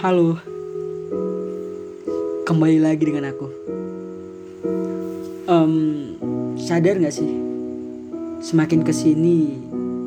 Halo, 0.00 0.40
kembali 2.48 2.80
lagi 2.80 3.04
dengan 3.04 3.28
aku. 3.28 3.44
Em, 5.44 5.74
sadar 6.56 6.96
gak 6.96 7.12
sih, 7.12 7.28
semakin 8.40 8.80
ke 8.80 8.96
sini 8.96 9.60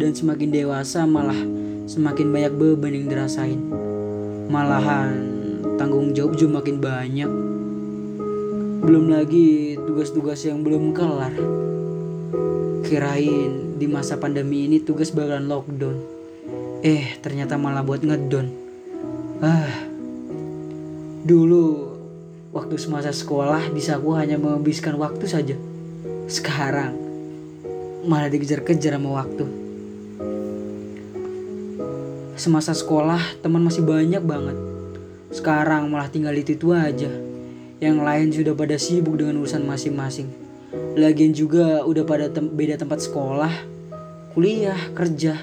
dan 0.00 0.16
semakin 0.16 0.48
dewasa 0.48 1.04
malah 1.04 1.36
semakin 1.84 2.32
banyak 2.32 2.56
beban 2.56 2.96
yang 2.96 3.12
dirasain. 3.12 3.60
Malahan 4.48 5.20
tanggung 5.76 6.16
jawab 6.16 6.40
juga 6.40 6.64
makin 6.64 6.80
banyak. 6.80 7.28
Belum 8.88 9.12
lagi 9.12 9.76
tugas-tugas 9.84 10.48
yang 10.48 10.64
belum 10.64 10.96
kelar. 10.96 11.36
Kirain 12.88 13.76
di 13.76 13.84
masa 13.84 14.16
pandemi 14.16 14.64
ini 14.64 14.80
tugas 14.80 15.12
bakalan 15.12 15.44
lockdown. 15.44 16.00
Eh, 16.80 17.20
ternyata 17.20 17.60
malah 17.60 17.84
buat 17.84 18.00
ngedon. 18.00 18.61
Ah, 19.42 19.74
dulu 21.26 21.98
waktu 22.54 22.78
semasa 22.78 23.10
sekolah 23.10 23.74
bisa 23.74 23.98
aku 23.98 24.14
hanya 24.14 24.38
menghabiskan 24.38 24.94
waktu 24.94 25.26
saja. 25.26 25.58
Sekarang 26.30 26.94
malah 28.06 28.30
dikejar-kejar 28.30 28.94
sama 28.94 29.18
waktu. 29.18 29.42
Semasa 32.38 32.70
sekolah 32.70 33.18
teman 33.42 33.66
masih 33.66 33.82
banyak 33.82 34.22
banget. 34.22 34.54
Sekarang 35.34 35.90
malah 35.90 36.06
tinggal 36.06 36.38
itu, 36.38 36.54
itu 36.54 36.70
aja. 36.70 37.10
Yang 37.82 37.98
lain 37.98 38.28
sudah 38.30 38.54
pada 38.54 38.78
sibuk 38.78 39.18
dengan 39.18 39.42
urusan 39.42 39.66
masing-masing. 39.66 40.30
Lagian 40.94 41.34
juga 41.34 41.82
udah 41.82 42.06
pada 42.06 42.30
tem 42.30 42.46
beda 42.46 42.78
tempat 42.78 43.02
sekolah, 43.02 43.50
kuliah, 44.38 44.78
kerja. 44.94 45.34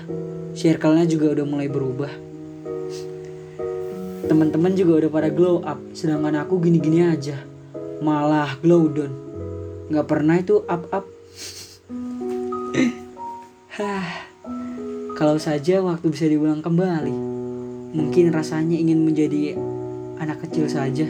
Circle-nya 0.56 1.04
juga 1.04 1.36
udah 1.36 1.44
mulai 1.44 1.68
berubah 1.68 2.29
teman-teman 4.28 4.76
juga 4.76 5.06
udah 5.06 5.12
pada 5.12 5.30
glow 5.32 5.64
up 5.64 5.80
sedangkan 5.96 6.44
aku 6.44 6.60
gini-gini 6.60 7.06
aja. 7.06 7.40
Malah 8.04 8.60
glow 8.60 8.92
down. 8.92 9.14
Nggak 9.88 10.08
pernah 10.08 10.36
itu 10.40 10.66
up 10.68 10.84
up 10.92 11.06
kalau 15.20 15.40
saja 15.40 15.80
waktu 15.80 16.12
bisa 16.12 16.28
diulang 16.28 16.60
kembali 16.60 17.16
mungkin 17.96 18.28
rasanya 18.36 18.76
ingin 18.76 19.08
menjadi 19.08 19.56
anak 20.20 20.44
kecil 20.44 20.68
saja. 20.68 21.08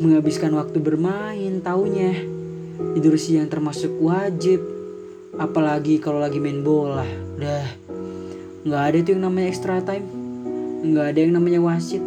Menghabiskan 0.00 0.56
waktu 0.56 0.80
bermain 0.80 1.60
taunya. 1.60 2.16
Tidur 2.96 3.16
siang 3.16 3.48
termasuk 3.48 3.92
wajib. 4.00 4.60
Apalagi 5.36 6.00
kalau 6.00 6.20
lagi 6.20 6.40
main 6.40 6.64
bola. 6.64 7.04
Dah 7.36 7.86
nggak 8.66 8.82
ada 8.82 8.98
tuh 9.06 9.14
yang 9.14 9.22
namanya 9.30 9.46
extra 9.46 9.78
time 9.78 10.25
nggak 10.92 11.06
ada 11.14 11.20
yang 11.22 11.34
namanya 11.34 11.60
wasit. 11.62 12.02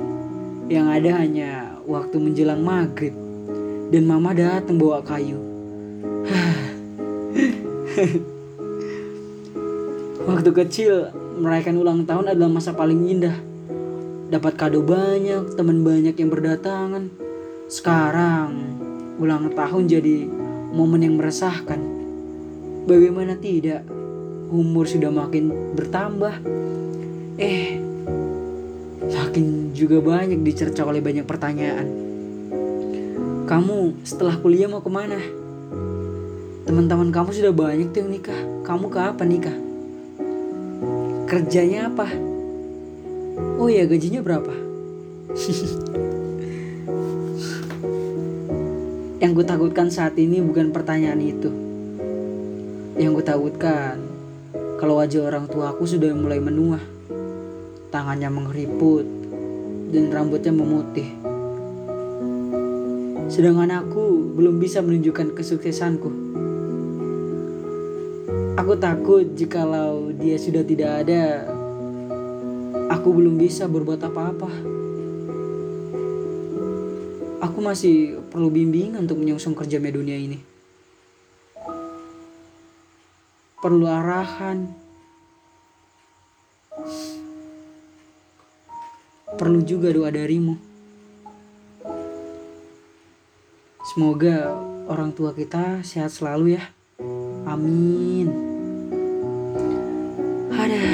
Yang 0.70 0.88
ada 0.88 1.10
hanya 1.20 1.52
waktu 1.84 2.16
menjelang 2.22 2.62
maghrib. 2.62 3.16
Dan 3.90 4.06
mama 4.06 4.38
datang 4.38 4.78
bawa 4.78 5.02
kayu. 5.02 5.42
Waktu 10.30 10.54
kecil 10.54 11.10
merayakan 11.42 11.82
ulang 11.82 12.06
tahun 12.06 12.38
adalah 12.38 12.54
masa 12.54 12.78
paling 12.78 13.02
indah. 13.10 13.34
Dapat 14.30 14.62
kado 14.62 14.86
banyak 14.86 15.58
teman 15.58 15.82
banyak 15.82 16.14
yang 16.14 16.30
berdatangan. 16.30 17.10
Sekarang 17.66 18.78
ulang 19.18 19.50
tahun 19.58 19.90
jadi 19.90 20.30
momen 20.70 21.02
yang 21.02 21.18
meresahkan. 21.18 21.82
Bagaimana 22.86 23.42
tidak? 23.42 23.90
Umur 24.54 24.86
sudah 24.86 25.10
makin 25.10 25.74
bertambah. 25.74 26.46
Eh 27.42 27.89
Makin 29.10 29.74
juga 29.78 30.02
banyak 30.02 30.42
dicerca 30.42 30.82
oleh 30.82 31.06
banyak 31.06 31.24
pertanyaan. 31.24 31.86
Kamu 33.46 34.02
setelah 34.02 34.34
kuliah 34.42 34.66
mau 34.66 34.82
ke 34.82 34.90
mana? 34.90 35.22
Teman-teman 36.66 37.14
kamu 37.14 37.30
sudah 37.34 37.54
banyak 37.54 37.94
tuh 37.94 38.02
yang 38.06 38.14
nikah. 38.14 38.42
Kamu 38.66 38.90
kapan 38.92 39.30
nikah? 39.30 39.58
Kerjanya 41.30 41.94
apa? 41.94 42.10
Oh 43.62 43.70
ya 43.70 43.86
gajinya 43.88 44.22
berapa? 44.26 44.54
yang 49.24 49.32
gue 49.38 49.46
takutkan 49.46 49.94
saat 49.94 50.18
ini 50.18 50.42
bukan 50.42 50.74
pertanyaan 50.74 51.22
itu. 51.22 51.54
Yang 52.98 53.22
gue 53.22 53.26
takutkan 53.30 54.02
kalau 54.82 54.98
wajah 54.98 55.22
orang 55.26 55.46
tua 55.46 55.70
aku 55.72 55.86
sudah 55.86 56.10
mulai 56.18 56.42
menua 56.42 56.99
tangannya 57.90 58.30
mengeriput, 58.30 59.06
dan 59.90 60.14
rambutnya 60.14 60.54
memutih. 60.54 61.10
Sedangkan 63.30 63.70
aku 63.74 64.34
belum 64.38 64.58
bisa 64.58 64.82
menunjukkan 64.82 65.38
kesuksesanku. 65.38 66.10
Aku 68.58 68.74
takut 68.78 69.26
jikalau 69.38 70.14
dia 70.14 70.38
sudah 70.38 70.62
tidak 70.66 71.06
ada, 71.06 71.50
aku 72.90 73.10
belum 73.14 73.38
bisa 73.38 73.66
berbuat 73.70 74.02
apa-apa. 74.02 74.50
Aku 77.40 77.64
masih 77.64 78.20
perlu 78.30 78.52
bimbingan 78.52 79.08
untuk 79.08 79.22
menyongsong 79.22 79.56
kerja 79.56 79.80
dunia 79.80 80.18
ini. 80.20 80.38
Perlu 83.64 83.88
arahan, 83.88 84.72
perlu 89.38 89.62
juga 89.62 89.94
doa 89.94 90.10
darimu. 90.10 90.58
Semoga 93.94 94.54
orang 94.90 95.14
tua 95.14 95.34
kita 95.34 95.86
sehat 95.86 96.14
selalu 96.14 96.58
ya. 96.58 96.64
Amin. 97.50 98.30
Ada. 100.54 100.86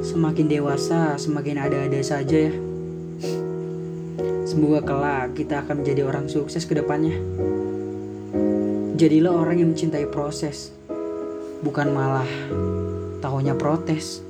Semakin 0.00 0.46
dewasa, 0.48 1.16
semakin 1.20 1.56
ada-ada 1.60 2.00
saja 2.00 2.48
ya. 2.48 2.54
Semoga 4.48 4.84
kelak 4.84 5.36
kita 5.36 5.64
akan 5.64 5.80
menjadi 5.80 6.04
orang 6.04 6.28
sukses 6.28 6.68
ke 6.68 6.76
depannya. 6.76 7.16
Jadilah 9.00 9.32
orang 9.32 9.60
yang 9.60 9.72
mencintai 9.72 10.08
proses, 10.12 10.72
bukan 11.64 11.88
malah 11.92 12.28
tahunya 13.24 13.56
protes. 13.56 14.20